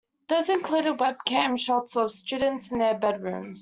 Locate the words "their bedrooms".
2.79-3.59